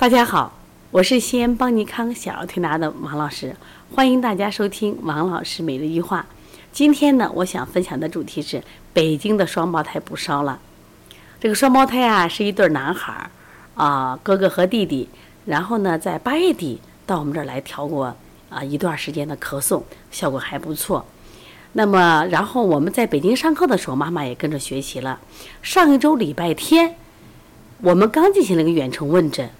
[0.00, 0.58] 大家好，
[0.92, 3.54] 我是西安邦尼康小儿推拿的王老师，
[3.94, 6.24] 欢迎大家收听王老师每日一句话。
[6.72, 8.62] 今天呢，我想分享的主题是
[8.94, 10.58] 北京的双胞胎不烧了。
[11.38, 13.30] 这个双胞胎啊，是一对男孩儿
[13.74, 15.06] 啊，哥哥和弟弟。
[15.44, 18.16] 然后呢，在八月底到我们这儿来调过
[18.48, 21.04] 啊一段时间的咳嗽，效果还不错。
[21.74, 25.20] 那么，然后我们在北京上课的时候，妈妈也跟着学习了。
[25.60, 26.96] 上一周礼拜天，
[27.82, 29.50] 我们刚进行了一个远程问诊。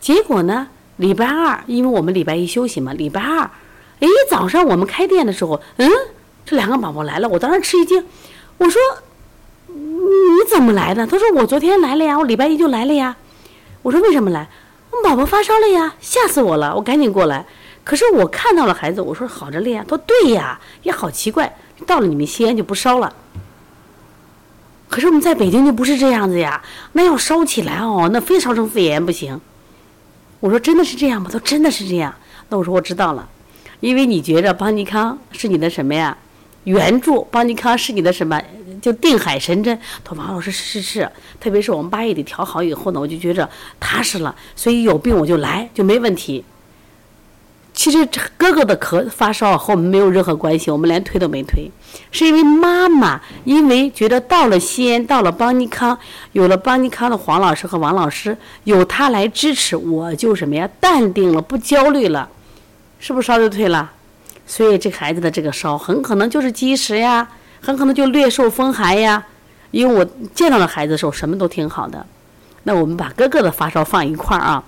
[0.00, 0.68] 结果呢？
[0.96, 3.50] 礼拜二，因为我们礼拜一休息嘛，礼拜二，
[4.00, 5.90] 哎，早上我们开店的时候，嗯，
[6.44, 8.04] 这两个宝宝来了，我当时吃一惊，
[8.58, 8.80] 我说，
[9.68, 11.06] 你怎么来的？
[11.06, 13.16] 他说我昨天来了呀，我礼拜一就来了呀。
[13.80, 14.46] 我说为什么来？
[14.90, 17.46] 我宝宝发烧了呀，吓死我了，我赶紧过来。
[17.82, 19.82] 可是我看到了孩子，我说好着呢呀。
[19.88, 21.56] 他说对呀，也好奇怪，
[21.86, 23.14] 到了你们西安就不烧了。
[24.90, 29.40] 可是我们在北京就不是这样子呀，那要烧起来哦，那非烧成肺炎不行。
[30.40, 31.28] 我说真的是这样吗？
[31.30, 32.14] 他说真的是这样。
[32.48, 33.28] 那我说我知道了，
[33.80, 36.16] 因为你觉着邦尼康是你的什么呀？
[36.64, 38.42] 援助，邦尼康是你的什么？
[38.82, 39.78] 就定海神针。
[40.02, 43.48] 他说王老师是是是，特别是我们八月底调好以后呢，我就觉着
[43.78, 46.42] 踏实了，所以有病我就来就没问题。
[47.72, 51.70] 其实哥哥的咳发烧和我们没有任何关系，我们连推都没推，
[52.10, 55.96] 是因为妈妈因为觉得到了西安，到了邦尼康，
[56.32, 62.28] 有了邦尼康的黄老师和王老师，有他来支持，我就什么呀，淡定了，不焦虑了，
[62.98, 63.90] 是不是烧就退了？
[64.46, 67.26] 所以这孩子的这个烧很可能就是积食呀，
[67.62, 69.24] 很可能就略受风寒呀。
[69.70, 70.04] 因为我
[70.34, 72.04] 见到了孩子的时候，什么都挺好的。
[72.64, 74.62] 那我们把哥哥的发烧放一块儿啊。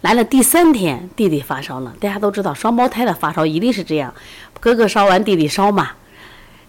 [0.00, 1.92] 来了第三天，弟弟发烧了。
[1.98, 4.14] 大家都知道，双胞胎的发烧一定是这样，
[4.60, 5.90] 哥哥烧完，弟弟烧嘛。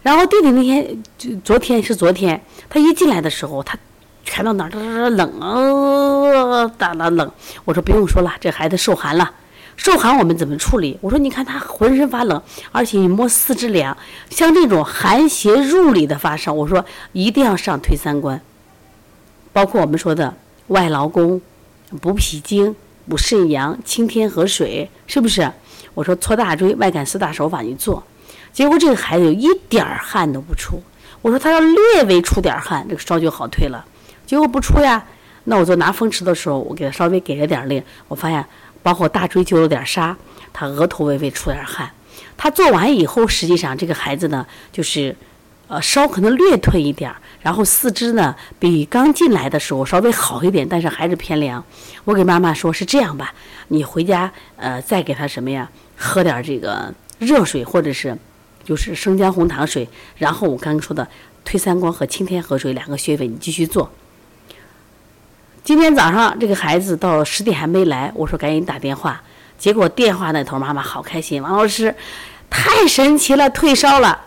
[0.02, 3.77] 然后弟弟那天就昨天是昨天，他一进来的时候，他
[4.23, 7.31] 全到哪儿冷啊，打了冷。
[7.66, 9.31] 我说不用说了，这孩子受寒了。
[9.75, 10.97] 受寒我们怎么处理？
[11.00, 12.41] 我说你看他浑身发冷，
[12.72, 13.95] 而且一摸四肢凉，
[14.30, 18.41] 像这种寒邪入里的发烧，我说一定要上推三关，
[19.53, 20.34] 包括我们说的
[20.68, 21.39] 外劳宫、
[22.01, 22.75] 补脾经。
[23.09, 25.52] 补肾阳、清天河水，是不是？
[25.96, 28.03] 我说搓大椎、外感四大手法你做，
[28.53, 30.81] 结果这个孩子有一点儿汗都不出。
[31.24, 33.84] 我说他要略微出点汗，这个烧就好退了。
[34.25, 35.03] 结果不出呀。
[35.46, 38.46] 那我就拿风池的时候，我给他稍微给了点力，我发现
[38.84, 40.16] 包括大椎就有点沙，
[40.53, 41.90] 他额头微微出点汗。
[42.38, 45.16] 他做完以后，实际上这个孩子呢，就是。
[45.69, 51.63] 呃，烧可能略退一点儿，然后四肢呢比刚进来的时候稍微好一点，但是还是偏凉。
[52.06, 53.31] 我给妈妈说，是这样吧，
[53.68, 58.18] 你回家呃再给他什么呀，喝点这个热水或者是
[58.63, 59.88] 就是生姜红糖水，
[60.18, 61.07] 然后我刚刚说的
[61.46, 63.91] 推三关和清天河水两个穴位你继续做。
[65.63, 69.22] 今天早上这个孩子到十点还没来，我说赶紧打电话，
[69.59, 71.94] 结果电话那头妈妈好开心，王老师
[72.50, 74.22] 太神奇了，退烧了。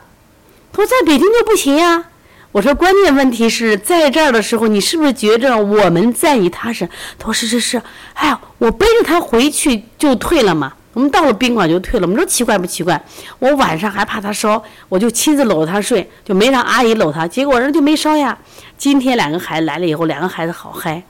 [0.73, 2.05] 他说在北京就不行呀。
[2.51, 6.89] 我说关键问题是在这儿的时候，你是不是觉着我们在意他是？
[7.19, 7.83] 他说是是是。
[8.15, 10.73] 哎呀，我背着他回去就退了嘛。
[10.93, 12.07] 我们到了宾馆就退了。
[12.07, 13.03] 我们说奇怪不奇怪？
[13.39, 17.27] 我晚上还怕他烧，我就亲自搂着他睡，就没让阿姨搂他。
[17.27, 18.37] 结果人就没烧呀。
[18.77, 21.03] 今天两个孩子来了以后，两个孩子好嗨。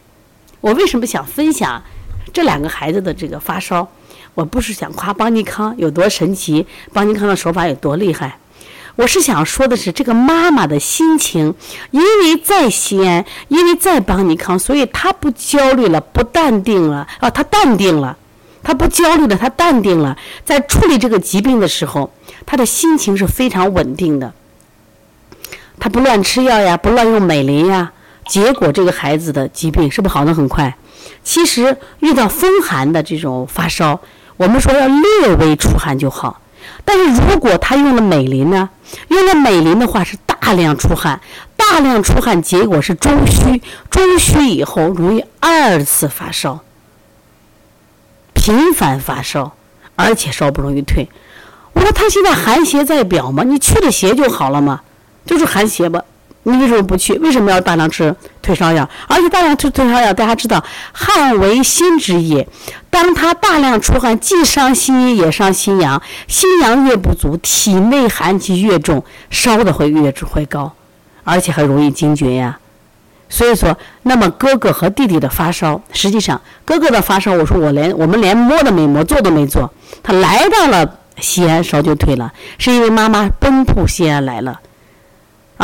[0.60, 1.82] 我为什么想分享
[2.32, 3.88] 这两个孩子的这个发烧？
[4.34, 8.38] 我不是想夸邦尼康有多神奇，邦尼康的手法有多厉害。
[8.96, 11.54] 我是想说的是，这个妈妈的心情，
[11.90, 18.16] 因为在西安，因为在邦尼康，所以她不焦虑了，不淡定了啊，她淡定了，
[18.62, 22.12] 她不焦虑了，她淡定了，在处理这个疾病的时候，
[22.44, 24.34] 她的心情是非常稳定的。
[25.80, 27.92] 她不乱吃药呀，不乱用美林呀，
[28.28, 30.76] 结果这个孩子的疾病是不是好的很快？
[31.24, 34.00] 其实遇到风寒的这种发烧，
[34.36, 36.40] 我们说要略微出汗就好。
[36.84, 38.70] 但是如果他用了美林呢？
[39.08, 41.20] 用了美林的话是大量出汗，
[41.56, 46.60] 大量出汗，结果是中虚，中虚以后容易二次发烧，
[48.34, 49.52] 频繁发烧，
[49.96, 51.08] 而且烧不容易退。
[51.72, 54.82] 我说他现在寒邪在表吗，你去了邪就好了嘛，
[55.24, 56.02] 就是寒邪吧。
[56.44, 57.14] 你为什么不去？
[57.18, 58.88] 为什么要大量吃退烧药？
[59.06, 62.48] 而且大量吃退烧药，大家知道，汗为心之液。
[62.90, 66.02] 当他大量出汗，既伤心，也伤心阳。
[66.26, 70.72] 心阳越不足，体内寒气越重，烧的会越会高，
[71.24, 72.58] 而且还容易惊厥呀。
[73.28, 79.72] 所以说，那么哥哥和弟弟的发烧，实际上哥哥的发烧，我说我连我们连摸都没摸，做都没做，
[80.02, 84.60] 他来到了西安，烧就退了，是因为妈妈奔赴西安来了。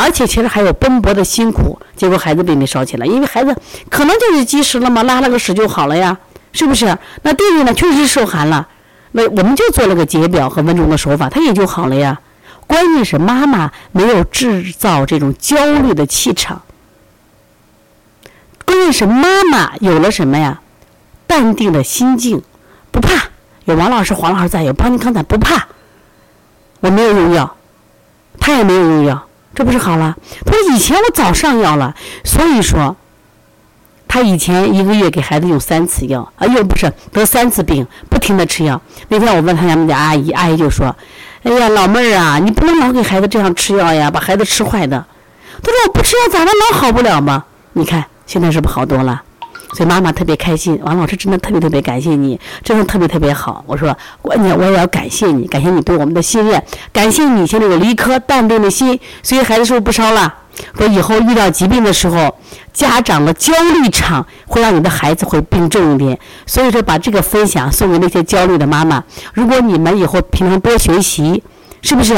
[0.01, 3.57] 而且其实还有奔波的辛苦，结果孩子并没烧起来，因为孩子
[3.91, 6.17] 可能就是积食了嘛，拉了个屎就好了呀，
[6.53, 6.97] 是不是？
[7.23, 8.69] 那弟弟呢，确实受寒了，
[9.11, 12.21] 那我们就做了个解表和温中的手法，他也就好了呀。
[12.69, 16.63] 关键是妈妈没有制造这种焦虑的气场，
[18.65, 20.61] 关键是妈妈有了什么呀？
[21.27, 22.43] 淡定的心境，
[22.93, 23.31] 不怕。
[23.65, 25.67] 有王老师、黄老师在，有邦尼康在，不怕。
[26.81, 27.57] 我没有用药，
[28.39, 29.28] 他也没有用药，
[29.59, 30.17] 这不是好了？
[30.47, 32.95] 他说以前我早上药了，所以说，
[34.07, 38.81] 他以前一个月给孩子用三次药，啊，又不是得三次病，不停的吃药。
[39.09, 40.95] 那天我问他家们家阿姨，阿姨就说
[41.43, 45.05] ：“哎呀，老妹儿啊，你不能老给孩子这样吃药呀，把孩子吃坏的。”
[45.61, 47.45] 他说：“我不吃药咋的能好不了吗？
[47.73, 49.23] 你看现在是不是好多了？”
[49.75, 53.63] 所以妈妈特别开心，王老师真的特别特别感谢你，真的特别特别好。
[53.67, 56.63] 我说，关键我也要感谢你，感谢你对我们的信任，
[56.93, 60.35] 感谢你现在有一颗淡定的心，所以孩子是不是不烧了？
[60.77, 62.35] 说以后遇到疾病的时候，
[62.73, 66.19] 家长的焦虑场会让你的孩子会病重一点。
[66.47, 69.05] 所以说，把这个分享送给那些焦虑的妈妈。
[69.35, 71.45] 如果你们以后平常多学习，
[71.83, 72.15] 是不是？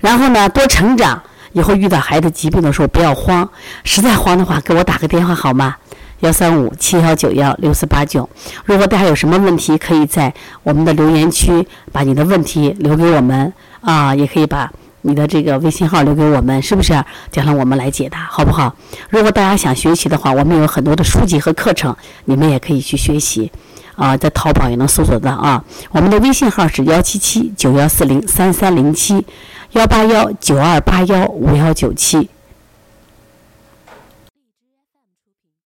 [0.00, 1.22] 然后呢，多成长，
[1.52, 3.48] 以后遇到孩子疾病的时候不要慌，
[3.84, 5.76] 实在慌的话，给我打个电话好吗？
[6.20, 8.28] 幺三五七幺九幺六四八九，
[8.64, 10.32] 如果大家有什么问题，可以在
[10.64, 14.72] 我们的留言区把你的问题留给我们啊，也可以把
[15.02, 16.92] 你的这个微信号留给我们，是不是？
[17.30, 18.74] 将来我们来解答，好不好？
[19.10, 23.52] 如果大家想学习的话，我们有很多的书籍和课程，你们也可以去学习
[23.94, 25.64] 啊，在淘宝也能搜索到啊。
[25.92, 29.24] 我们的微信号是幺七七九幺四零三三零七，
[29.72, 32.28] 幺八幺九二八幺五幺九七。